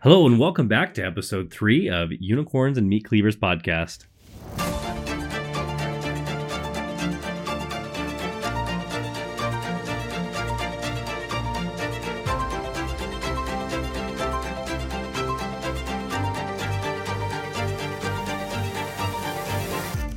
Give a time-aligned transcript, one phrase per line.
[0.00, 4.06] Hello and welcome back to episode three of Unicorns and Meat Cleavers podcast.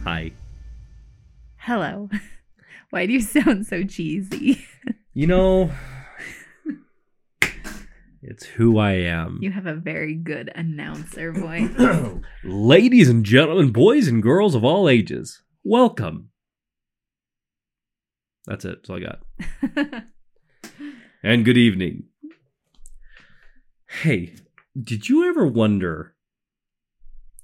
[0.04, 0.32] Hi.
[1.58, 2.10] Hello.
[2.90, 4.66] Why do you sound so cheesy?
[5.14, 5.70] You know,
[8.28, 9.40] it's who I am.
[9.42, 11.72] You have a very good announcer voice.
[12.44, 16.30] Ladies and gentlemen, boys and girls of all ages, welcome.
[18.46, 18.84] That's it.
[18.84, 20.04] That's all I got.
[21.26, 22.04] And good evening.
[23.88, 24.36] Hey,
[24.80, 26.14] did you ever wonder?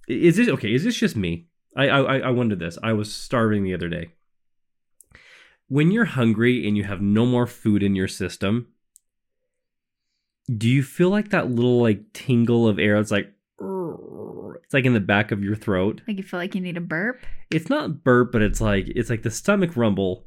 [0.07, 0.71] Is this okay?
[0.71, 1.47] Is this just me?
[1.75, 2.77] I I I wondered this.
[2.83, 4.11] I was starving the other day.
[5.67, 8.67] When you're hungry and you have no more food in your system,
[10.57, 12.97] do you feel like that little like tingle of air?
[12.97, 13.31] It's like
[14.63, 16.01] it's like in the back of your throat.
[16.07, 17.23] like you feel like you need a burp?
[17.51, 20.25] It's not burp, but it's like it's like the stomach rumble,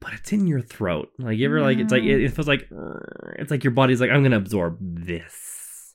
[0.00, 1.10] but it's in your throat.
[1.18, 2.68] Like you ever like it's like it, it feels like
[3.38, 5.94] it's like your body's like I'm gonna absorb this.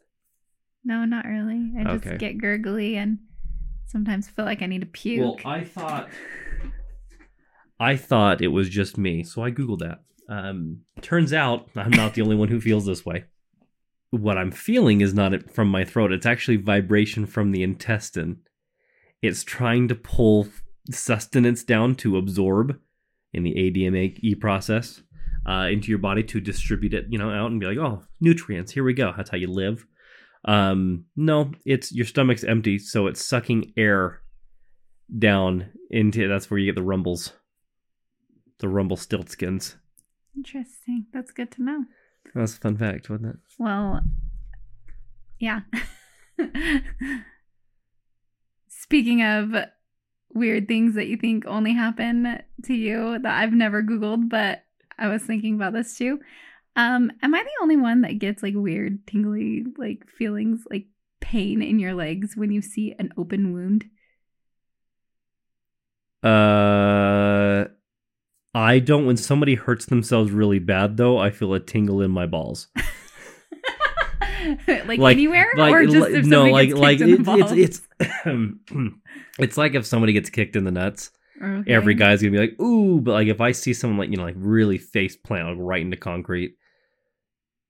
[0.84, 1.72] No, not really.
[1.78, 2.18] I just Okay.
[2.18, 3.20] get gurgly and
[3.86, 5.44] sometimes feel like I need to puke.
[5.44, 6.10] Well, I thought
[7.80, 10.00] I thought it was just me, so I googled that.
[10.28, 13.26] Um, turns out I'm not the only one who feels this way.
[14.12, 18.42] What I'm feeling is not from my throat; it's actually vibration from the intestine.
[19.22, 20.48] It's trying to pull
[20.92, 22.80] sustenance down to absorb
[23.34, 25.04] in the ADME process
[25.48, 28.72] uh, into your body to distribute it, you know, out and be like, oh, nutrients.
[28.72, 29.14] Here we go.
[29.16, 29.86] That's how you live.
[30.46, 34.22] Um, no, it's your stomach's empty, so it's sucking air
[35.18, 37.34] down into that's where you get the rumbles
[38.60, 39.76] the rumble stiltskins
[40.36, 41.06] Interesting.
[41.12, 41.86] That's good to know.
[42.36, 44.02] That's a fun fact wasn't it Well,
[45.40, 45.62] yeah.
[48.68, 49.54] Speaking of
[50.34, 54.64] weird things that you think only happen to you that I've never Googled, but
[54.98, 56.20] I was thinking about this too.
[56.76, 60.88] Um, am I the only one that gets like weird tingly like feelings like
[61.20, 63.86] pain in your legs when you see an open wound?
[66.22, 67.64] uh
[68.56, 72.26] i don't when somebody hurts themselves really bad though i feel a tingle in my
[72.26, 72.68] balls
[74.68, 75.52] like, Like- anywhere?
[75.58, 77.52] like or just if no somebody like gets like kicked in the it- balls?
[77.52, 78.92] it's it's
[79.40, 81.12] it's like if somebody gets kicked in the nuts
[81.42, 81.72] Okay.
[81.72, 84.24] every guy's gonna be like ooh but like if i see someone like you know
[84.24, 86.56] like really face plant like right into concrete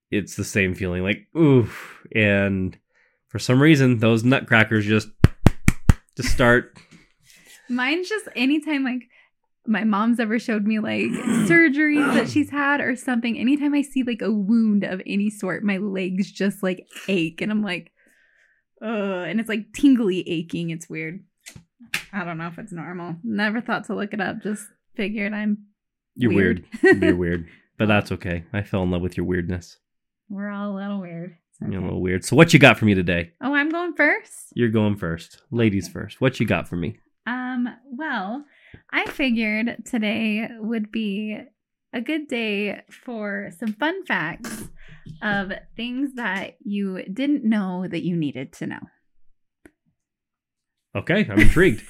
[0.10, 1.70] it's the same feeling like ooh
[2.16, 2.76] and
[3.28, 5.10] for some reason those nutcrackers just
[6.18, 6.80] just start
[7.70, 9.04] Mine's just anytime like
[9.70, 11.04] my mom's ever showed me like
[11.48, 13.38] surgeries that she's had or something.
[13.38, 17.52] Anytime I see like a wound of any sort, my legs just like ache and
[17.52, 17.92] I'm like,
[18.82, 18.90] ugh,
[19.28, 20.72] and it's like tingly aching.
[20.72, 21.24] It's weird.
[22.12, 23.16] I don't know if it's normal.
[23.24, 24.42] Never thought to look it up.
[24.42, 24.66] Just
[24.96, 25.66] figured I'm
[26.16, 26.66] You're weird.
[26.84, 27.48] You're weird.
[27.78, 28.44] But that's okay.
[28.52, 29.78] I fell in love with your weirdness.
[30.30, 31.38] We're all a little weird.
[31.62, 32.26] It's You're a little weird.
[32.26, 33.32] So what you got for me today?
[33.42, 34.52] Oh, I'm going first.
[34.54, 35.42] You're going first.
[35.52, 35.94] Ladies Okay.
[35.94, 36.20] first.
[36.22, 36.98] What you got for me?
[37.26, 38.44] Um, well,
[38.92, 41.38] I figured today would be
[41.94, 44.70] a good day for some fun facts
[45.22, 48.80] of things that you didn't know that you needed to know.
[50.96, 51.84] Okay, I'm intrigued.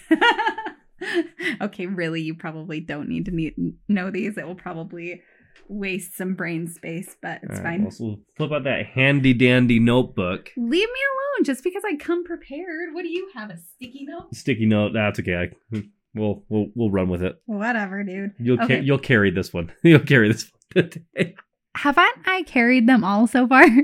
[1.62, 3.56] okay, really, you probably don't need to need,
[3.88, 4.38] know these.
[4.38, 5.22] It will probably
[5.70, 7.92] waste some brain space, but it's All right, fine.
[8.00, 10.50] well, flip out that handy dandy notebook.
[10.58, 12.94] Leave me alone just because I come prepared.
[12.94, 13.50] What do you have?
[13.50, 14.36] A sticky note?
[14.36, 14.92] Sticky note.
[14.94, 15.36] That's okay.
[15.36, 17.42] I, hmm, we'll we'll we'll run with it.
[17.46, 18.32] Whatever, dude.
[18.40, 19.72] You'll ca- you'll carry this one.
[19.84, 21.36] you'll carry this one today.
[21.76, 23.66] Haven't I carried them all so far?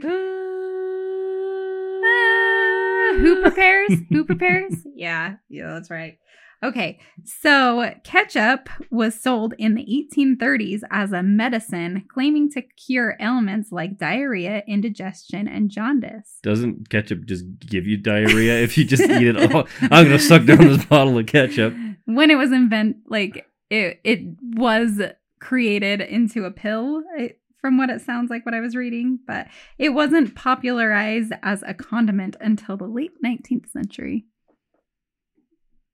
[2.07, 3.91] Ah, who prepares?
[4.09, 4.73] Who prepares?
[4.95, 6.17] yeah, yeah, that's right.
[6.63, 9.85] Okay, so ketchup was sold in the
[10.17, 16.39] 1830s as a medicine claiming to cure ailments like diarrhea, indigestion, and jaundice.
[16.43, 19.67] Doesn't ketchup just give you diarrhea if you just eat it all?
[19.81, 21.73] I'm gonna suck down this bottle of ketchup.
[22.05, 25.01] When it was invent like it it was
[25.39, 29.47] created into a pill I- from what it sounds like what I was reading, but
[29.79, 34.25] it wasn't popularized as a condiment until the late 19th century.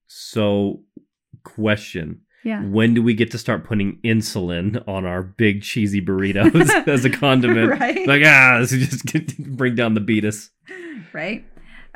[0.08, 0.84] So,
[1.44, 2.62] question: Yeah.
[2.64, 7.10] When do we get to start putting insulin on our big cheesy burritos as a
[7.10, 7.80] condiment?
[7.80, 8.06] right?
[8.08, 10.50] Like ah, this is just bring down the beatus.
[11.14, 11.46] right?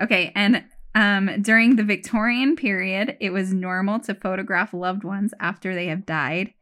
[0.02, 0.64] Okay, and
[0.96, 6.06] um, during the Victorian period, it was normal to photograph loved ones after they have
[6.06, 6.54] died.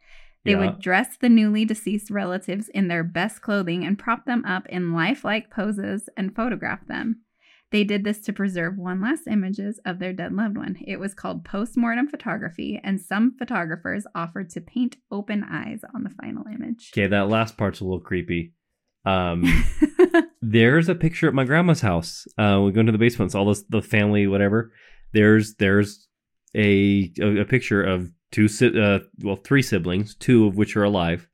[0.44, 0.57] They Yeah.
[0.59, 4.91] would dress the newly deceased relatives in their best clothing and prop them up in
[4.91, 7.21] lifelike poses and photograph them.
[7.71, 10.77] They did this to preserve one last images of their dead loved one.
[10.86, 16.12] It was called postmortem photography, and some photographers offered to paint open eyes on the
[16.12, 16.91] final image.
[16.94, 18.53] Okay, that last part's a little creepy.
[19.06, 19.44] Um,
[20.42, 22.27] there's a picture at my grandma's house.
[22.38, 24.71] Uh, we go into the basement, it's all this, the family, whatever.
[25.13, 26.07] There's there's
[26.56, 30.83] a a, a picture of two si- uh, well three siblings, two of which are
[30.83, 31.27] alive.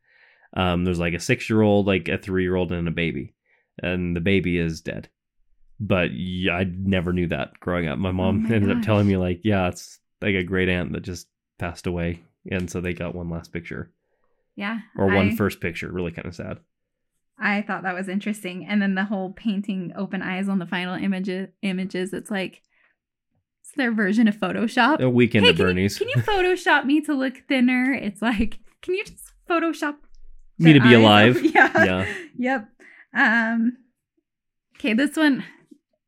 [0.55, 3.33] Um, there's like a six year old, like a three year old, and a baby,
[3.81, 5.09] and the baby is dead.
[5.79, 7.97] But yeah, I never knew that growing up.
[7.97, 11.01] My mom my ended up telling me like, yeah, it's like a great aunt that
[11.03, 11.27] just
[11.57, 12.21] passed away,
[12.51, 13.91] and so they got one last picture
[14.59, 14.79] yeah.
[14.97, 15.89] or one I- first picture.
[15.89, 16.59] Really kind of sad.
[17.41, 18.65] I thought that was interesting.
[18.67, 22.61] And then the whole painting open eyes on the final images images, it's like
[23.61, 24.99] it's their version of Photoshop.
[24.99, 27.93] A weekend Hey, at can you- Can you, Photoshop me to look thinner?
[27.93, 29.95] It's like, can you just Photoshop
[30.57, 31.37] Me to be alive.
[31.37, 31.43] up?
[31.53, 31.85] Yeah.
[31.85, 32.13] Yeah.
[32.37, 32.69] Yep.
[33.15, 33.77] Um
[34.77, 35.43] Okay, this one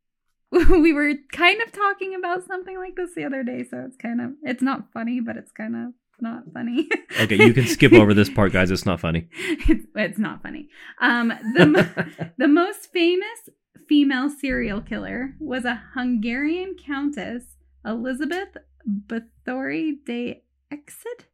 [0.52, 4.20] we were kind of talking about something like this the other day, so it's kind
[4.20, 6.88] of it's not funny, but it's kind of not funny.
[7.22, 8.72] Okay, you can skip over this part, guys.
[8.72, 9.28] It's not funny.
[9.70, 10.70] it's, it's not funny.
[11.02, 13.50] Um the The most famous
[13.88, 17.44] female serial killer was a Hungarian countess,
[17.86, 18.56] Elizabeth
[18.88, 20.42] Bathory de
[20.72, 21.26] Ecsed.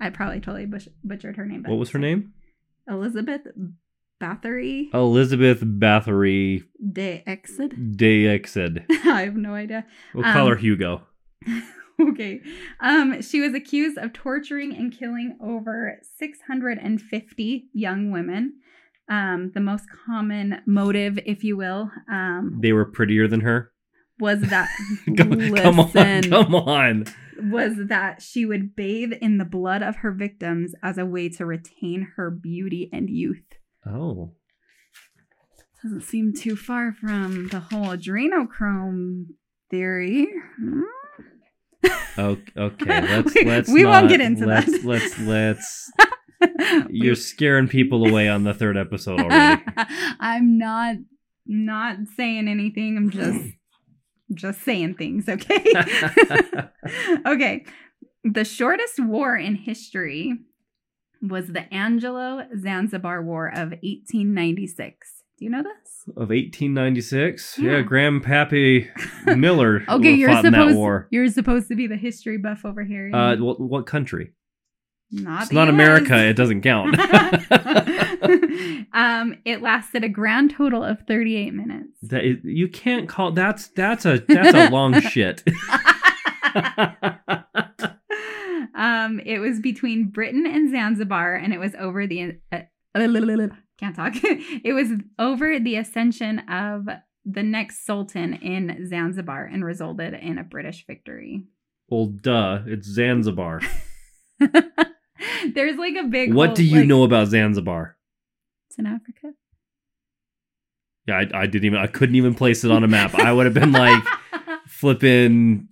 [0.00, 1.62] I probably totally bush- butchered her name.
[1.62, 2.32] but- what was her name?
[2.88, 3.42] Elizabeth
[4.20, 7.70] Bathory Elizabeth Bathory de Ecsed.
[7.96, 8.84] Dexed.
[9.06, 9.84] I have no idea.
[10.14, 11.02] We'll call Um, her Hugo.
[12.10, 12.40] okay.
[12.80, 18.54] Um, she was accused of torturing and killing over 650 young women.
[19.10, 23.72] Um, the most common motive, if you will, um, They were prettier than her.
[24.20, 24.68] was that
[25.16, 27.04] come, come on, come on.
[27.50, 31.46] was that she would bathe in the blood of her victims as a way to
[31.46, 33.44] retain her beauty and youth.
[33.86, 34.32] Oh,
[35.82, 39.26] Doesn't seem too far from the whole adrenochrome
[39.70, 40.26] theory.
[40.60, 40.82] Hmm?
[41.84, 42.52] Okay.
[42.56, 43.00] okay.
[43.00, 43.70] Let's We- let's.
[43.70, 44.84] we won't get into let's, that.
[44.84, 45.92] Let's let's.
[46.90, 49.62] You're scaring people away on the third episode already.
[50.20, 50.96] I'm not
[51.46, 52.96] not saying anything.
[52.96, 53.44] I'm just
[54.34, 55.64] just saying things, okay?
[57.26, 57.64] okay.
[58.24, 60.34] The shortest war in history
[61.22, 65.17] was the Anglo Zanzibar War of 1896.
[65.38, 66.02] Do you know this?
[66.16, 67.58] of 1896.
[67.58, 67.70] Yeah.
[67.70, 68.88] Yeah, Grandpappy
[69.38, 69.84] Miller.
[69.88, 71.06] Okay, you're fought in that supposed war.
[71.10, 73.10] you're supposed to be the history buff over here.
[73.14, 74.32] Uh, what, what country?
[75.12, 75.74] not It's not US.
[75.74, 76.16] America.
[76.26, 76.98] It doesn't count.
[78.92, 81.98] um, it lasted a grand total of 38 minutes.
[82.02, 85.44] That is, you can't call that's that's a that's a long shit.
[88.74, 92.60] um, it was between Britain and Zanzibar, and it was over the uh,
[93.78, 94.14] can't talk.
[94.22, 96.86] it was over the ascension of
[97.24, 101.44] the next sultan in Zanzibar, and resulted in a British victory.
[101.88, 103.60] well, duh, it's Zanzibar.
[105.54, 106.32] There's like a big.
[106.34, 107.96] What whole, do you like- know about Zanzibar?
[108.70, 109.32] It's in Africa.
[111.06, 113.14] Yeah, I, I didn't even I couldn't even place it on a map.
[113.14, 114.02] I would have been like
[114.66, 115.68] flipping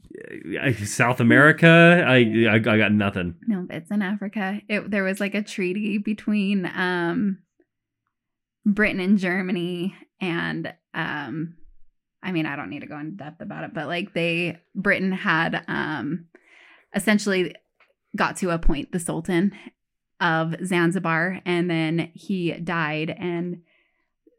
[0.84, 2.02] South America.
[2.06, 2.16] I,
[2.50, 3.34] I I got nothing.
[3.46, 4.60] No, it's in Africa.
[4.68, 7.38] It, there was like a treaty between um,
[8.66, 11.54] Britain and Germany, and um,
[12.22, 15.12] I mean, I don't need to go in depth about it, but like they, Britain
[15.12, 16.26] had um,
[16.94, 17.54] essentially
[18.16, 19.52] got to appoint the Sultan
[20.20, 23.62] of Zanzibar, and then he died, and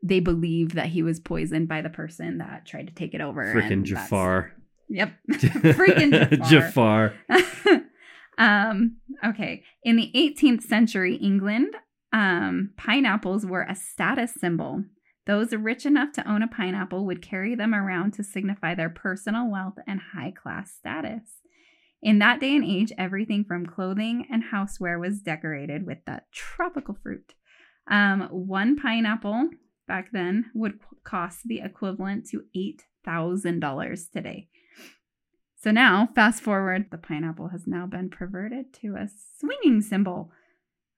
[0.03, 3.53] they believe that he was poisoned by the person that tried to take it over.
[3.53, 4.51] Freaking Jafar.
[4.89, 5.13] Yep.
[5.31, 7.13] Freaking Jafar.
[7.29, 7.83] Jafar.
[8.37, 9.63] um, okay.
[9.83, 11.75] In the 18th century England,
[12.13, 14.83] um, pineapples were a status symbol.
[15.25, 19.51] Those rich enough to own a pineapple would carry them around to signify their personal
[19.51, 21.41] wealth and high class status.
[22.01, 26.97] In that day and age, everything from clothing and houseware was decorated with that tropical
[27.01, 27.33] fruit.
[27.89, 29.49] Um, one pineapple
[29.87, 34.47] back then would cost the equivalent to $8,000 today.
[35.59, 39.09] So now, fast forward, the pineapple has now been perverted to a
[39.39, 40.31] swinging symbol.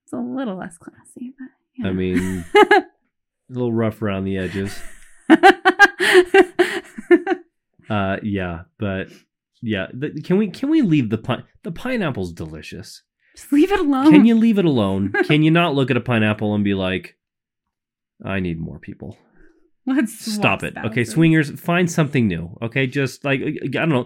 [0.09, 1.89] It's a little less classy, but yeah.
[1.89, 2.83] I mean, a
[3.47, 4.75] little rough around the edges.
[7.89, 9.07] Uh, yeah, but
[9.63, 11.43] yeah, the, can we can we leave the pine?
[11.63, 13.01] The pineapple's delicious.
[13.35, 14.11] just leave it alone.
[14.11, 15.11] Can you leave it alone?
[15.23, 17.17] Can you not look at a pineapple and be like,
[18.23, 19.17] I need more people?
[19.87, 20.77] Let's Stop it.
[20.77, 22.55] Okay, swingers, find something new.
[22.61, 24.05] Okay, just like I don't know,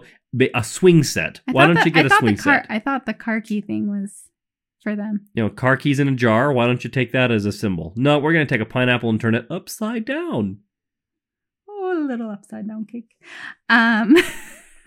[0.54, 1.42] a swing set.
[1.46, 2.66] I Why don't you get I a swing car, set?
[2.70, 4.30] I thought the car key thing was
[4.84, 5.26] for them.
[5.34, 6.52] You know, car keys in a jar.
[6.52, 7.92] Why don't you take that as a symbol?
[7.96, 10.58] No, we're gonna take a pineapple and turn it upside down.
[11.68, 13.16] Oh a little upside down cake.
[13.68, 14.16] Um,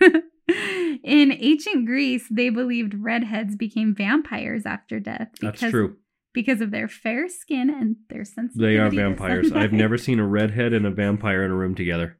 [1.04, 5.96] in ancient Greece, they believed redheads became vampires after death That's true.
[6.32, 8.76] because of their fair skin and their sensitivity.
[8.76, 9.52] They are vampires.
[9.52, 12.18] I've never seen a redhead and a vampire in a room together.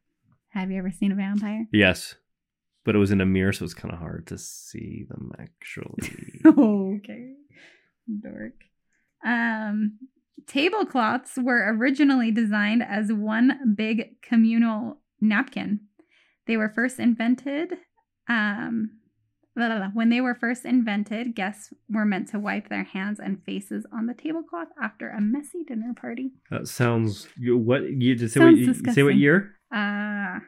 [0.51, 1.67] Have you ever seen a vampire?
[1.73, 2.17] Yes.
[2.85, 6.41] But it was in a mirror, so it's kind of hard to see them actually.
[6.47, 7.28] okay.
[8.23, 8.55] Dork.
[9.25, 9.99] Um,
[10.47, 15.81] tablecloths were originally designed as one big communal napkin.
[16.47, 17.75] They were first invented.
[18.29, 18.91] Um,
[19.57, 19.89] blah, blah, blah.
[19.93, 24.07] when they were first invented, guests were meant to wipe their hands and faces on
[24.07, 26.31] the tablecloth after a messy dinner party.
[26.51, 27.27] that sounds.
[27.39, 28.41] What you just say?
[28.41, 29.55] What, Sounds you- say what year?
[29.75, 30.39] Uh,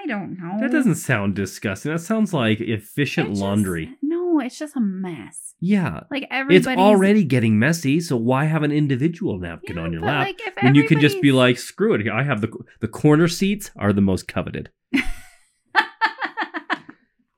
[0.00, 0.56] I don't know.
[0.60, 1.92] That doesn't sound disgusting.
[1.92, 3.90] That sounds like efficient just- laundry.
[4.00, 4.17] No,
[4.48, 5.54] it's just a mess.
[5.60, 6.00] Yeah.
[6.10, 10.02] Like everybody's It's already getting messy, so why have an individual napkin Yeah, on your
[10.02, 12.08] lap like, when you can just be like, screw it.
[12.08, 12.50] I have the
[12.80, 14.70] the corner seats are the most coveted.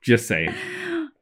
[0.01, 0.51] Just saying.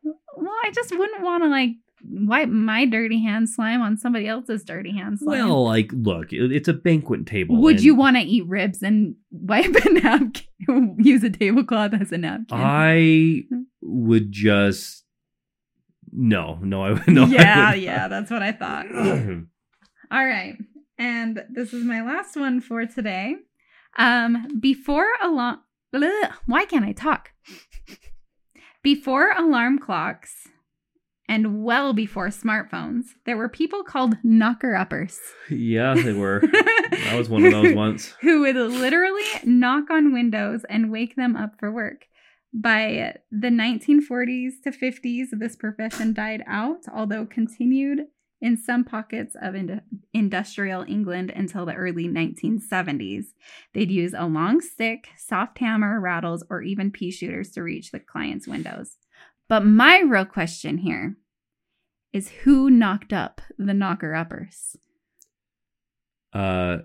[0.04, 1.72] well, I just wouldn't want to like
[2.10, 5.38] wipe my dirty hand slime on somebody else's dirty hand slime.
[5.38, 7.58] Well, like, look, it's a banquet table.
[7.62, 10.96] would you want to eat ribs and wipe a napkin?
[11.00, 12.58] Use a tablecloth as a napkin?
[12.58, 13.44] I
[13.82, 15.04] would just
[16.12, 17.26] no, no, I would no.
[17.26, 18.88] yeah, I yeah, that's what I thought.
[20.12, 20.56] All right.
[20.98, 23.36] And this is my last one for today.
[23.98, 25.60] Um, before alarm
[26.46, 27.32] why can't I talk?
[28.84, 30.48] before alarm clocks
[31.28, 35.20] and well before smartphones, there were people called knocker uppers.
[35.50, 36.42] yeah, they were.
[36.92, 38.14] I was one of those once.
[38.22, 42.06] Who would literally knock on windows and wake them up for work.
[42.54, 48.08] By the 1940s to 50s, this profession died out, although continued
[48.42, 49.82] in some pockets of ind-
[50.14, 53.26] industrial England until the early 1970s.
[53.74, 58.00] They'd use a long stick, soft hammer, rattles, or even pea shooters to reach the
[58.00, 58.98] client's windows.
[59.48, 61.18] But my real question here
[62.14, 64.78] is who knocked up the knocker uppers?
[66.34, 66.78] Uh,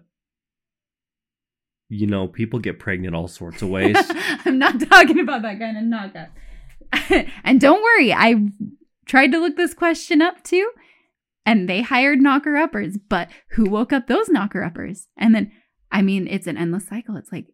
[1.88, 3.96] you know, people get pregnant all sorts of ways.
[4.44, 7.26] I'm not talking about that kind of knock up.
[7.44, 8.48] and don't worry, I
[9.06, 10.70] tried to look this question up too,
[11.46, 15.08] and they hired knocker uppers, but who woke up those knocker uppers?
[15.16, 15.52] And then,
[15.92, 17.16] I mean, it's an endless cycle.
[17.16, 17.46] It's like,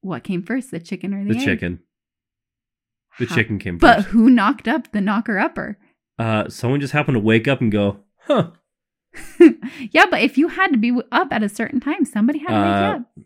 [0.00, 1.44] what came first, the chicken or the, the egg?
[1.44, 1.80] chicken.
[3.18, 3.34] The Huh.
[3.36, 4.08] chicken came But first.
[4.08, 5.78] who knocked up the knocker upper?
[6.18, 8.50] Uh, someone just happened to wake up and go, huh?
[9.92, 12.54] yeah, but if you had to be up at a certain time, somebody had to
[12.54, 13.24] Uh, wake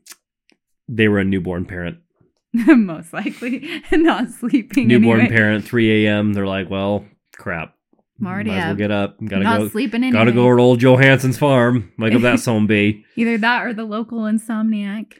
[0.88, 1.98] They were a newborn parent.
[2.52, 4.88] Most likely, not sleeping.
[4.88, 5.36] Newborn anyway.
[5.36, 6.32] parent, 3 a.m.
[6.32, 7.04] They're like, well,
[7.36, 7.74] crap.
[8.20, 9.16] I'm already Might as well get up.
[9.24, 9.68] Gotta not go.
[9.68, 10.18] sleeping anyway.
[10.18, 11.92] Gotta go to old Johansson's farm.
[11.98, 13.04] Wake up that son be.
[13.16, 15.12] Either that or the local insomniac.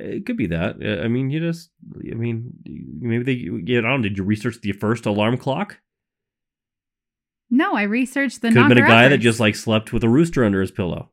[0.00, 0.76] It could be that.
[1.04, 1.70] I mean, you just.
[2.10, 2.52] I mean,
[3.00, 3.80] maybe they.
[3.80, 3.84] Don't.
[3.84, 5.78] know, Did you research the first alarm clock?
[7.50, 10.08] No, I researched the Could have been a guy that just like slept with a
[10.08, 11.10] rooster under his pillow.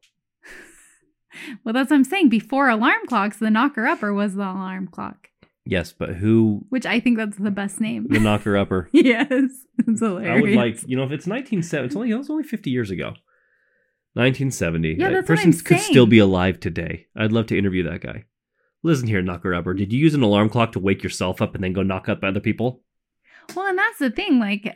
[1.63, 2.29] Well, that's what I'm saying.
[2.29, 5.29] Before alarm clocks, the knocker upper was the alarm clock,
[5.65, 8.07] Yes, but who which I think that's the best name.
[8.09, 8.89] the knocker upper?
[8.93, 10.37] yes, it's hilarious.
[10.37, 12.89] I would like, you know, if it's 1970, it's only, it was only 50 years
[12.91, 13.13] ago.
[14.13, 14.95] 1970.
[14.99, 17.07] Yeah, That person could still be alive today.
[17.15, 18.25] I'd love to interview that guy.
[18.83, 19.73] Listen here, knocker upper.
[19.73, 22.23] Did you use an alarm clock to wake yourself up and then go knock up
[22.23, 22.81] other people?
[23.55, 24.39] Well, and that's the thing.
[24.39, 24.75] Like,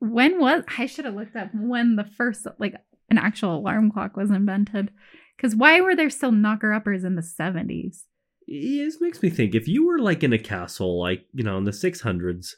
[0.00, 2.74] when was I should have looked up when the first like
[3.08, 4.90] an actual alarm clock was invented?
[5.40, 8.02] Because why were there still knocker uppers in the 70s?
[8.46, 11.56] Yeah, This makes me think if you were like in a castle, like, you know,
[11.56, 12.56] in the 600s,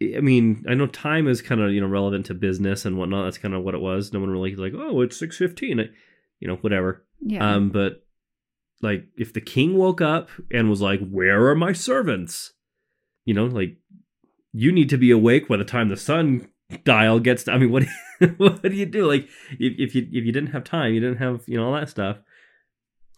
[0.00, 3.24] I mean, I know time is kind of, you know, relevant to business and whatnot.
[3.24, 4.12] That's kind of what it was.
[4.12, 5.90] No one really like, oh, it's 615.
[6.38, 7.04] You know, whatever.
[7.20, 7.54] Yeah.
[7.54, 8.04] Um, but
[8.80, 12.52] like if the king woke up and was like, "Where are my servants?"
[13.24, 13.78] You know, like
[14.52, 16.50] you need to be awake by the time the sun
[16.84, 17.44] dial gets.
[17.44, 17.84] To, I mean, what
[18.36, 19.06] what do you do?
[19.06, 21.74] Like if, if you if you didn't have time, you didn't have you know all
[21.74, 22.18] that stuff.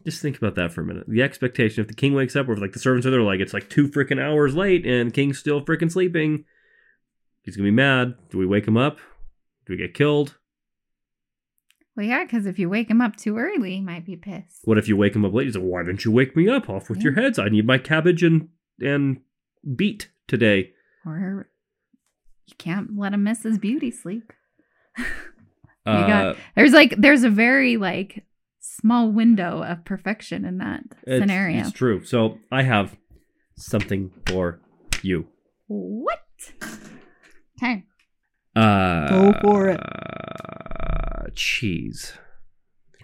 [0.04, 1.04] Just think about that for a minute.
[1.08, 3.40] The expectation if the king wakes up, or if like the servants are there, like
[3.40, 6.44] it's like two freaking hours late and king's still freaking sleeping.
[7.42, 8.14] He's gonna be mad.
[8.30, 8.98] Do we wake him up?
[9.66, 10.36] Do we get killed?
[11.98, 14.60] well, yeah, because if you wake him up too early, he might be pissed.
[14.62, 15.46] What if you wake him up late?
[15.46, 16.70] He's like, why didn't you wake me up?
[16.70, 17.40] Off with your heads.
[17.40, 18.50] I need my cabbage and
[18.80, 19.20] and
[19.74, 20.70] beet today.
[21.04, 21.50] Or
[22.46, 24.32] you can't let him miss his beauty sleep.
[25.86, 28.24] Uh, got- There's like there's a very like
[28.60, 31.60] small window of perfection in that it's, scenario.
[31.60, 32.04] It's true.
[32.04, 32.96] So I have
[33.56, 34.60] something for
[35.02, 35.26] you.
[35.66, 36.20] What?
[37.56, 37.84] Okay.
[38.54, 39.80] Uh, Go for it.
[39.80, 42.12] Uh, cheese.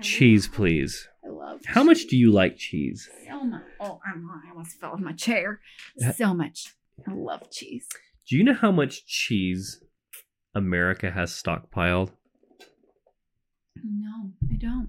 [0.00, 1.08] Cheese, please.
[1.24, 3.08] I love How much do you like cheese?
[3.26, 3.60] so Oh my!
[3.80, 5.60] Oh, I'm, I almost fell in my chair.
[6.16, 6.74] So much.
[7.08, 7.86] I love cheese.
[8.28, 9.80] Do you know how much cheese
[10.54, 12.10] America has stockpiled?
[13.82, 14.88] No, I don't.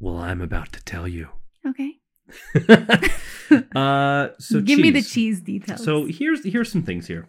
[0.00, 1.28] Well, I'm about to tell you.
[1.66, 1.94] Okay.
[3.74, 5.12] uh, so Give me the cheese.
[5.12, 5.84] cheese details.
[5.84, 7.28] So here's here's some things here.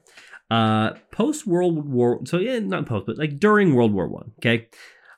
[0.51, 4.31] Uh, post World War, so yeah, not post, but like during World War One.
[4.39, 4.67] Okay,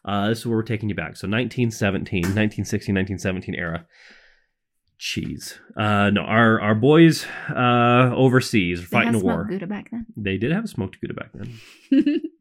[0.05, 1.17] uh, this is where we're taking you back.
[1.17, 3.85] So 1917, 1916, 1917 era.
[4.99, 5.59] Cheese.
[5.75, 9.33] Uh, no, our our boys uh overseas fighting a war.
[9.45, 10.05] smoked Gouda back then.
[10.15, 12.21] They did have a smoked Gouda back then.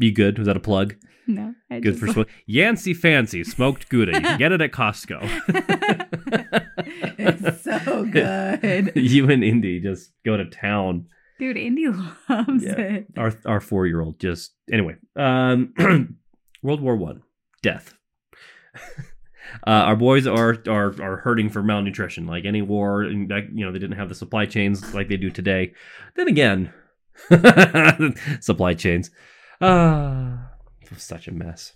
[0.00, 0.38] You good?
[0.38, 0.94] Was that a plug?
[1.26, 2.28] no, I Good for smoke.
[2.46, 4.12] Yancey Fancy smoked Gouda.
[4.12, 5.18] You can get it at Costco.
[7.18, 11.06] it's so good, you and Indy just go to town.
[11.40, 11.56] dude.
[11.56, 12.78] Indy loves Yeah.
[12.78, 13.06] it.
[13.16, 14.94] Our our four year old just anyway.
[15.16, 15.74] Um,
[16.62, 17.22] World War One,
[17.60, 17.94] death.
[19.66, 23.02] Uh, our boys are, are are hurting for malnutrition, like any war.
[23.02, 25.72] And that, you know, they didn't have the supply chains like they do today.
[26.16, 26.72] Then again,
[28.40, 29.10] supply chains.
[29.60, 30.50] Ah,
[30.90, 31.72] was such a mess.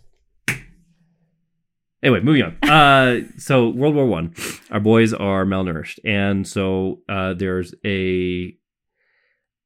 [2.02, 2.68] Anyway, moving on.
[2.68, 4.34] Uh, so World War One,
[4.70, 8.56] our boys are malnourished, and so uh, there's a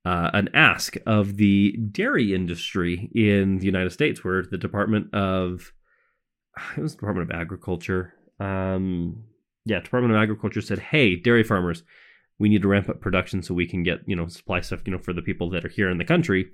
[0.05, 5.73] uh, an ask of the dairy industry in the United States, where the Department of
[6.77, 9.25] it was Department of Agriculture, um,
[9.65, 11.83] yeah, Department of Agriculture said, "Hey, dairy farmers,
[12.39, 14.93] we need to ramp up production so we can get you know supply stuff you
[14.93, 16.47] know for the people that are here in the country,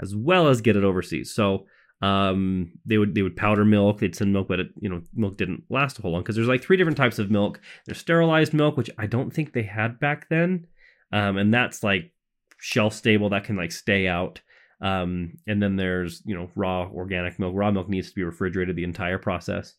[0.00, 1.66] as well as get it overseas." So
[2.02, 5.38] um they would they would powder milk they'd send milk but it you know milk
[5.38, 7.58] didn't last a whole long because there's like three different types of milk.
[7.86, 10.66] There's sterilized milk which i don't think they had back then.
[11.10, 12.12] Um and that's like
[12.58, 14.40] shelf stable that can like stay out
[14.80, 17.52] um and then there's you know raw organic milk.
[17.54, 19.74] Raw milk needs to be refrigerated the entire process.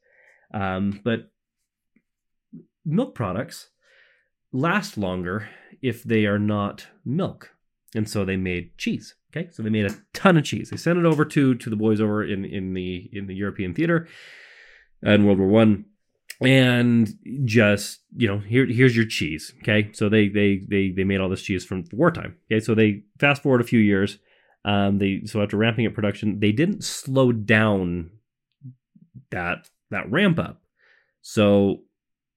[0.53, 1.31] Um but
[2.85, 3.69] milk products
[4.51, 5.49] last longer
[5.81, 7.51] if they are not milk.
[7.95, 9.49] And so they made cheese okay?
[9.51, 10.69] So they made a ton of cheese.
[10.69, 13.73] They sent it over to to the boys over in in the in the european
[13.73, 14.07] theater
[15.03, 15.85] in world war one.
[16.39, 17.09] And
[17.45, 19.91] just you know here here's your cheese okay?
[19.93, 22.59] So they they they they made all this cheese from wartime okay?
[22.59, 24.19] So they fast forward a few years
[24.67, 28.11] um they so after ramping up production they didn't slow down
[29.31, 30.61] that that ramp up.
[31.21, 31.83] So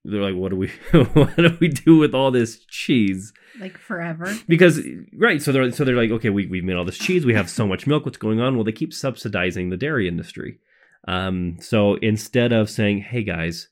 [0.03, 0.67] they're like what do we
[1.13, 3.33] what do we do with all this cheese?
[3.59, 4.33] Like forever.
[4.47, 4.79] because
[5.13, 7.49] right so they're so they're like okay we, we've made all this cheese we have
[7.49, 8.55] so much milk what's going on?
[8.55, 10.59] Well they keep subsidizing the dairy industry.
[11.07, 13.67] Um, so instead of saying hey guys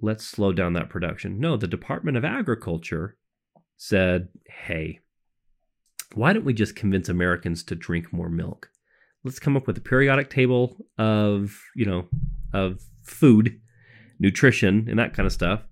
[0.00, 3.16] let's slow down that production no the department of agriculture
[3.76, 5.00] said hey
[6.14, 8.70] why don't we just convince americans to drink more milk?
[9.24, 12.08] Let's come up with a periodic table of you know
[12.52, 13.60] of food
[14.18, 15.62] nutrition and that kind of stuff.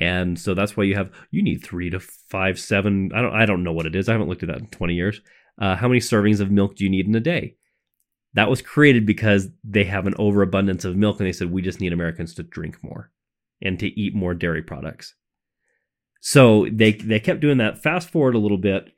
[0.00, 3.46] And so that's why you have you need three to five seven i don't i
[3.46, 4.08] don't know what it is.
[4.08, 5.20] I haven't looked at that in 20 years.
[5.60, 7.56] Uh, how many servings of milk do you need in a day?
[8.34, 11.80] That was created because they have an overabundance of milk and they said we just
[11.80, 13.10] need americans to drink more
[13.60, 15.14] and to eat more dairy products.
[16.20, 17.82] So they they kept doing that.
[17.82, 18.92] Fast forward a little bit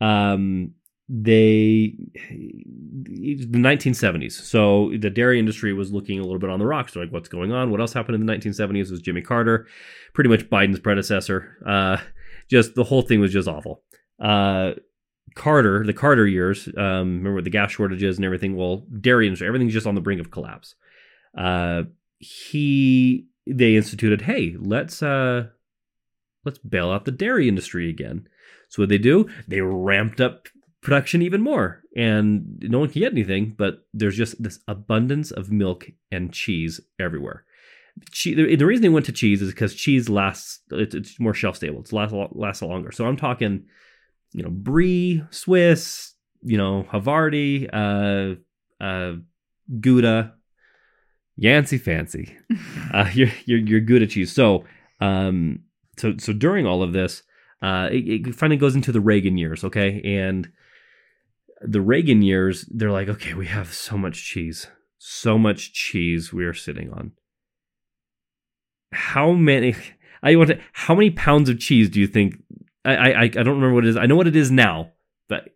[0.00, 0.72] um
[1.08, 1.94] they
[2.30, 6.92] the 1970s so the dairy industry was looking a little bit on the rocks.
[6.92, 7.70] They're like what's going on?
[7.70, 9.66] What else happened in the 1970s was jimmy carter
[10.12, 11.56] pretty much biden's predecessor.
[11.66, 11.96] Uh
[12.50, 13.82] just the whole thing was just awful.
[14.22, 14.72] Uh
[15.34, 18.54] carter the carter years um remember the gas shortages and everything?
[18.54, 20.74] Well dairy industry everything's just on the brink of collapse.
[21.36, 21.84] Uh
[22.18, 25.46] he they instituted hey let's uh
[26.44, 28.28] let's bail out the dairy industry again
[28.68, 30.48] so what they do they ramped up
[30.80, 31.82] production even more.
[31.96, 36.80] And no one can get anything but there's just this abundance of milk and cheese
[36.98, 37.44] everywhere.
[38.12, 41.56] Che- the, reason they went to cheese is because cheese lasts it's, it's more shelf
[41.56, 41.80] stable.
[41.80, 42.92] It's lasts, lasts longer.
[42.92, 43.64] So i'm talking
[44.32, 48.36] you know brie swiss you know havarti uh
[48.82, 49.16] uh
[49.80, 50.34] gouda.
[51.36, 52.36] Yancey fancy.
[52.92, 54.32] Uh your your, your gouda cheese.
[54.32, 54.64] So
[55.00, 55.60] um
[55.98, 57.22] so so during all of this
[57.62, 60.50] uh it, it finally goes into the reagan years okay and
[61.60, 64.68] the Reagan years, they're like, okay, we have so much cheese,
[64.98, 67.12] so much cheese we are sitting on.
[68.92, 69.74] How many?
[70.22, 70.60] I want to.
[70.72, 72.36] How many pounds of cheese do you think?
[72.84, 73.96] I I I don't remember what it is.
[73.96, 74.92] I know what it is now,
[75.28, 75.50] but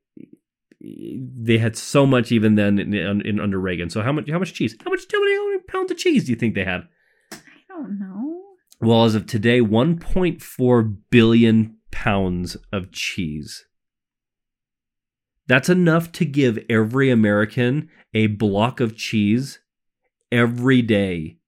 [0.81, 3.89] they had so much even then in, in, in under Reagan.
[3.89, 4.29] So how much?
[4.29, 4.77] How much cheese?
[4.85, 5.01] How much?
[5.11, 6.83] How many, how many pounds of cheese do you think they had?
[7.33, 7.39] I
[7.69, 8.41] don't know.
[8.81, 13.65] Well, as of today, 1.4 billion pounds of cheese.
[15.47, 19.61] That's enough to give every American a block of cheese
[20.33, 21.39] every day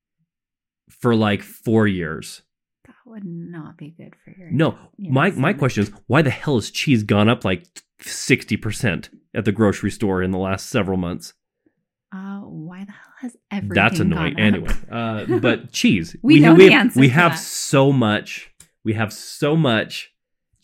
[0.88, 2.42] for like four years.
[2.86, 4.50] That would not be good for your.
[4.52, 7.64] No, my my question is why the hell has cheese gone up like
[8.00, 11.34] sixty percent at the grocery store in the last several months?
[12.12, 13.74] Uh, why the hell has everything?
[13.74, 14.38] That's annoying.
[14.38, 16.14] Anyway, uh, but cheese.
[16.22, 17.38] We know we the have, answer We have that.
[17.38, 18.52] so much.
[18.84, 20.13] We have so much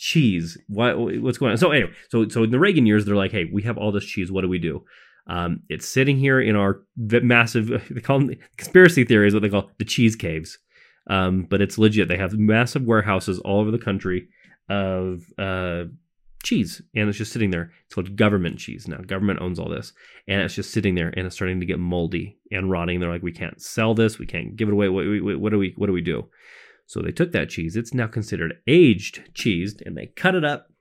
[0.00, 0.56] cheese.
[0.66, 1.58] What what's going on?
[1.58, 4.04] So anyway, so so in the Reagan years, they're like, hey, we have all this
[4.04, 4.32] cheese.
[4.32, 4.82] What do we do?
[5.26, 7.70] Um, it's sitting here in our massive.
[7.90, 10.58] They call them conspiracy theory is what they call the cheese caves.
[11.08, 12.08] Um, but it's legit.
[12.08, 14.28] They have massive warehouses all over the country
[14.68, 15.84] of uh,
[16.42, 17.72] cheese, and it's just sitting there.
[17.84, 18.98] It's called government cheese now.
[18.98, 19.92] Government owns all this,
[20.28, 23.00] and it's just sitting there, and it's starting to get moldy and rotting.
[23.00, 24.18] They're like, we can't sell this.
[24.18, 24.88] We can't give it away.
[24.88, 25.74] What, what, what do we?
[25.76, 26.28] What do we do?
[26.90, 27.76] So they took that cheese.
[27.76, 30.72] It's now considered aged cheese, and they cut it up,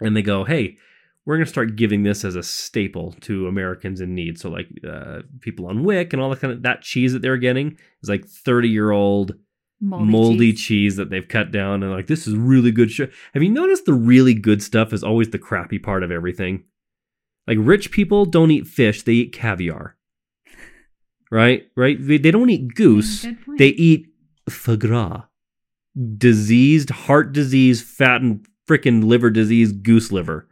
[0.00, 0.78] and they go, hey.
[1.26, 4.38] We're going to start giving this as a staple to Americans in need.
[4.38, 7.38] So, like uh, people on WIC and all that kind of that cheese that they're
[7.38, 9.32] getting is like 30 year old
[9.80, 10.60] moldy, moldy, cheese.
[10.60, 10.96] cheese.
[10.96, 13.10] that they've cut down and like this is really good shit.
[13.32, 16.64] Have you noticed the really good stuff is always the crappy part of everything?
[17.46, 19.96] Like rich people don't eat fish, they eat caviar.
[21.30, 21.68] Right?
[21.74, 21.96] Right?
[21.98, 23.26] They, they don't eat goose,
[23.56, 24.08] they eat
[24.48, 25.22] foie gras.
[26.16, 30.48] Diseased, heart disease, fat and freaking liver disease goose liver.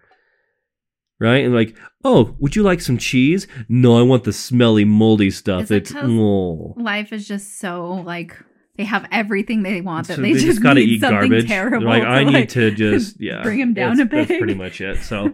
[1.19, 1.45] Right?
[1.45, 3.47] And like, oh, would you like some cheese?
[3.69, 5.71] No, I want the smelly, moldy stuff.
[5.71, 6.75] It's 'cause oh.
[6.77, 8.37] life is just so like
[8.77, 11.47] they have everything they want that So they, just, gotta need eat garbage.
[11.47, 11.81] terrible.
[11.81, 14.81] They're like, I need like, to just yeah bring 'em down a That's pretty much
[14.81, 14.99] it.
[15.03, 15.33] So,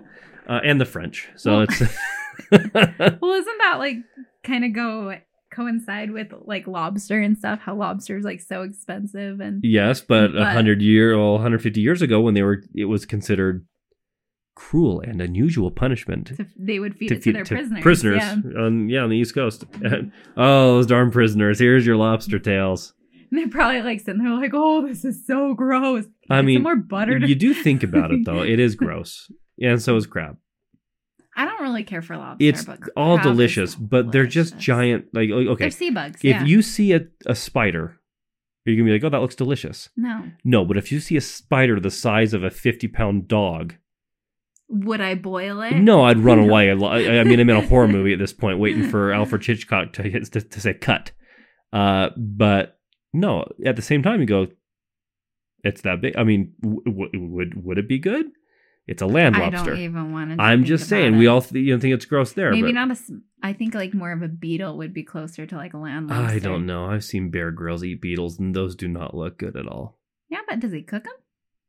[0.48, 1.28] uh, and the French.
[1.36, 1.80] So Well- it's
[2.50, 3.96] Well, isn't that like
[4.44, 5.18] kind of go
[5.58, 7.60] coincide with like lobster and stuff?
[7.60, 12.20] How lobster's like so expensive and yes, but a hundred year or 150 years ago,
[12.20, 13.66] when they were, it was considered
[14.54, 16.26] cruel and unusual punishment.
[16.36, 17.82] to, they would feed to it to their to prisoners.
[17.82, 18.60] prisoners Yeah.
[18.60, 19.64] on yeah on the East Coast.
[20.36, 21.58] oh, those darn prisoners!
[21.58, 22.94] Here's your lobster tails.
[23.30, 26.06] And they're probably like sitting there like, oh, this is so gross.
[26.30, 27.18] I mean, more butter.
[27.18, 30.38] You do think about it though; it is gross, and so is crab.
[31.38, 32.44] I don't really care for lobster.
[32.44, 35.06] It's but all delicious, but they're just giant.
[35.14, 36.16] Like okay, They're sea bugs.
[36.16, 36.44] if yeah.
[36.44, 37.98] you see a, a spider,
[38.64, 41.20] you're gonna be like, "Oh, that looks delicious." no, No, but if you see a
[41.20, 43.74] spider the size of a 50 pound dog,
[44.68, 45.76] would I boil it?
[45.78, 46.48] no, I'd run No.
[46.48, 46.70] away.
[46.70, 49.92] I, I mean, I'm in a horror movie at this point, waiting for Alfred Hitchcock
[49.94, 51.12] to, to, to say cut.
[51.72, 52.78] Uh, but
[53.12, 54.48] no, at the same time, you go,
[55.64, 56.16] it's that big.
[56.16, 58.26] I mean, w- w- would would it be good?
[58.88, 59.58] It's a land lobster.
[59.58, 60.42] I don't even want to.
[60.42, 62.50] I'm just saying, we all th- you know, think it's gross there.
[62.50, 62.96] maybe not a.
[63.42, 66.36] I think like more of a beetle would be closer to like a land lobster.
[66.36, 66.86] I don't know.
[66.86, 69.98] I've seen Bear Grylls eat beetles, and those do not look good at all.
[70.28, 71.12] Yeah, but does he cook them?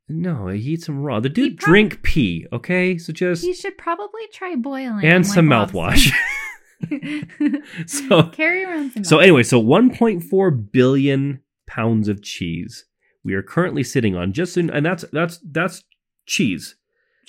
[0.08, 1.20] No, he eats them raw.
[1.20, 2.48] The dude prob- drink pee.
[2.52, 6.12] Okay, so just He should probably try boiling and some like mouthwash.
[7.86, 9.04] so carry around some.
[9.04, 9.24] so mouthwash.
[9.24, 12.86] anyway, so 1.4 billion pounds of cheese
[13.24, 15.84] we are currently sitting on just in, and that's that's that's
[16.26, 16.76] cheese.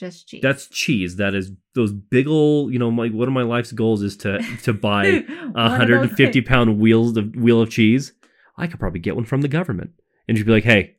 [0.01, 0.41] Just cheese.
[0.43, 1.17] That's cheese.
[1.17, 4.41] That is those big ol' you know, my one of my life's goals is to
[4.63, 8.13] to buy a hundred and fifty pound wheels of wheel of cheese.
[8.57, 9.93] I could probably get one from the government
[10.27, 10.97] and just be like, hey,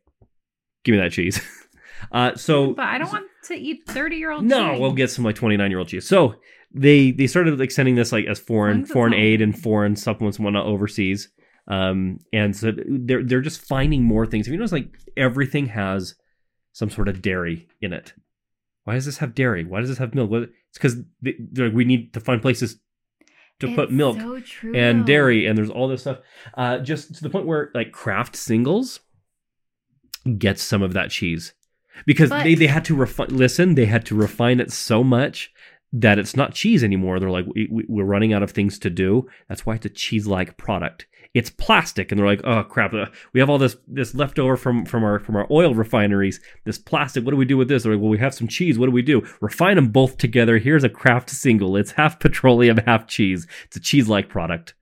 [0.84, 1.42] give me that cheese.
[2.12, 4.44] uh, so But I don't want to eat thirty year old.
[4.44, 6.08] no, we'll get some like 29 year old cheese.
[6.08, 6.36] So
[6.74, 10.46] they they started like sending this like as foreign foreign aid and foreign supplements and
[10.46, 11.30] whatnot overseas.
[11.68, 14.48] Um, and so they're they're just finding more things.
[14.48, 16.16] If you notice, like everything has
[16.74, 18.14] some sort of dairy in it.
[18.84, 19.64] Why does this have dairy?
[19.64, 20.32] Why does this have milk?
[20.34, 20.98] It's because
[21.74, 22.80] we need to find places
[23.60, 24.42] to put milk so
[24.74, 26.20] and dairy, and there's all this stuff.
[26.56, 29.02] Uh, just to the point where like Kraft singles
[30.38, 31.54] gets some of that cheese
[32.06, 33.30] because But- they, they had to refine.
[33.36, 35.52] Listen, they had to refine it so much
[35.94, 37.20] that it's not cheese anymore.
[37.20, 39.28] They're like, we, we- we're running out of things to do.
[39.50, 41.06] That's why it's a cheese-like product.
[41.34, 44.86] It's plastic, and they're like, oh crap, uh, we have all this this leftover from
[44.86, 46.42] from our from our oil refineries.
[46.66, 47.84] This plastic, what do we do with this?
[47.84, 48.78] They're like, well, we have some cheese.
[48.78, 49.26] What do we do?
[49.40, 50.58] Refine them both together.
[50.58, 51.78] Here's a Kraft single.
[51.78, 53.48] It's half petroleum, half cheese.
[53.66, 54.74] It's a cheese-like product.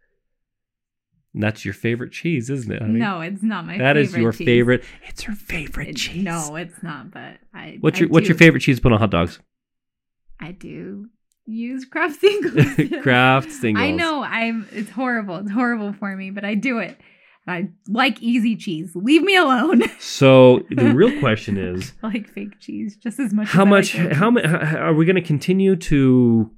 [1.36, 2.82] And that's your favorite cheese, isn't it?
[2.82, 2.98] honey?
[2.98, 3.74] No, it's not my.
[3.74, 3.84] Favorite.
[3.86, 4.46] That is your cheese.
[4.48, 4.84] favorite.
[5.08, 6.24] It's your favorite It- cheese.
[6.24, 7.12] No, it's not.
[7.12, 7.78] But I.
[7.80, 9.40] What's I your What's your favorite cheese to put on hot dogs?
[10.40, 11.10] I do
[11.50, 12.66] use Kraft singles.
[13.02, 13.84] Kraft singles.
[13.84, 14.68] I know I'm.
[14.72, 15.38] It's horrible.
[15.38, 16.98] It's horrible for me, but I do it.
[17.48, 18.92] I like easy cheese.
[18.96, 19.84] Leave me alone.
[20.00, 23.48] So the real question is, I like fake cheese just as much.
[23.50, 23.96] how as I much?
[23.98, 26.52] like How much are we going to continue to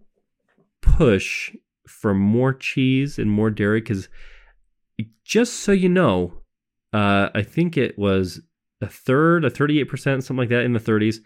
[0.81, 1.55] push
[1.87, 3.81] for more cheese and more dairy?
[3.81, 4.09] Because
[5.23, 6.33] just so you know,
[6.93, 8.41] uh, I think it was
[8.81, 11.17] a third, a thirty-eight percent, something like that, in the 30s.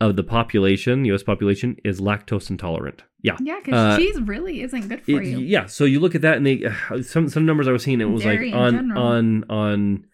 [0.00, 1.22] Of the population, U.S.
[1.22, 3.04] population, is lactose intolerant.
[3.22, 3.36] Yeah.
[3.40, 5.38] Yeah, because Uh, cheese really isn't good for It- you.
[5.38, 6.64] yeah, so you look at that, and they
[7.02, 10.04] some some numbers I was seeing it was Dairy like on on on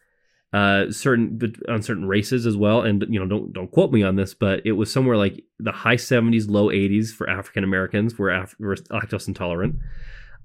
[0.52, 4.16] uh certain on certain races as well, and you know don't don't quote me on
[4.16, 8.30] this, but it was somewhere like the high seventies, low eighties for African Americans were,
[8.30, 9.76] Af- were lactose intolerant.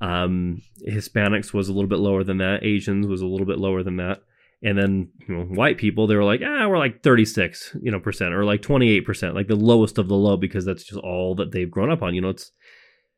[0.02, 2.64] Um, Hispanics was a little bit lower than that.
[2.64, 4.22] Asians was a little bit lower than that.
[4.64, 8.00] And then you know, white people, they were like, ah, we're like 36, you know,
[8.00, 11.36] percent or like 28 percent, like the lowest of the low because that's just all
[11.36, 12.16] that they've grown up on.
[12.16, 12.52] You know, it's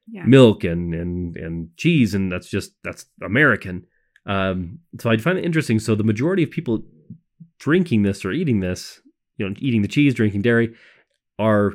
[0.09, 0.23] Yeah.
[0.25, 3.85] milk and and and cheese and that's just that's american
[4.25, 6.81] um so i find it interesting so the majority of people
[7.59, 9.01] drinking this or eating this
[9.37, 10.73] you know eating the cheese drinking dairy
[11.37, 11.73] are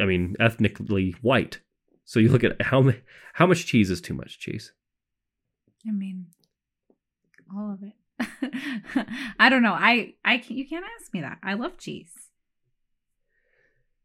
[0.00, 1.60] i mean ethnically white
[2.04, 2.92] so you look at how
[3.34, 4.72] how much cheese is too much cheese
[5.88, 6.26] I mean,
[7.54, 7.94] all of it.
[9.38, 9.72] I don't know.
[9.74, 11.38] I I can, you can't ask me that.
[11.42, 12.10] I love cheese.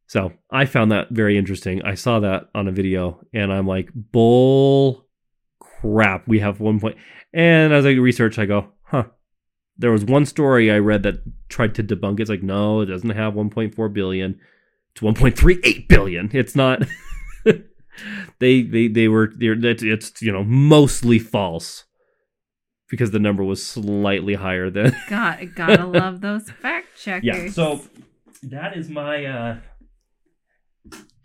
[0.08, 3.90] so i found that very interesting i saw that on a video and i'm like
[3.94, 5.08] bull
[5.60, 6.98] crap we have one point.
[7.34, 9.06] and as i research i go huh
[9.78, 11.16] there was one story i read that
[11.50, 12.24] tried to debunk it.
[12.24, 14.40] it's like no it doesn't have 1.4 billion
[14.92, 16.84] it's 1.38 billion it's not
[18.40, 21.86] they they they were it's you know mostly false
[22.94, 27.26] because the number was slightly higher than God, gotta love those fact checkers.
[27.26, 27.82] yeah so
[28.44, 29.58] that is my uh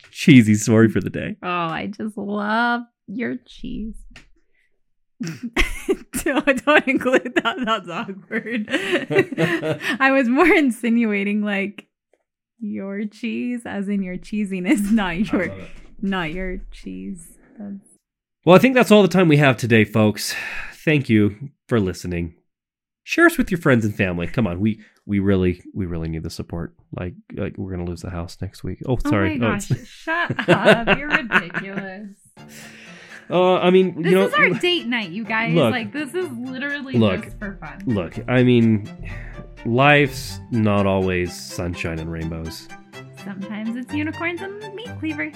[0.09, 3.95] cheesy story for the day Oh, I just love your cheese.
[6.23, 7.57] don't, don't include that.
[7.63, 8.67] That's awkward.
[9.99, 11.87] I was more insinuating like
[12.59, 15.53] your cheese, as in your cheesiness, not your
[16.01, 17.37] not your cheese.
[17.59, 17.85] That's...
[18.45, 20.33] Well, I think that's all the time we have today, folks.
[20.85, 22.35] Thank you for listening.
[23.03, 24.27] Share us with your friends and family.
[24.27, 26.75] Come on, we we really we really need the support.
[26.97, 28.79] Like like we're gonna lose the house next week.
[28.85, 29.35] Oh, sorry.
[29.35, 29.71] Oh my Oh, gosh!
[29.71, 30.97] it's- Shut up!
[30.97, 32.09] You're ridiculous.
[33.31, 35.53] uh, I mean, This you know, is our date night, you guys.
[35.55, 35.71] Look.
[35.71, 37.23] like this is literally Look.
[37.25, 37.81] just for fun.
[37.87, 38.13] look.
[38.27, 38.87] I mean,
[39.65, 42.67] life's not always sunshine and rainbows.
[43.23, 45.35] Sometimes it's unicorns and meat cleavers.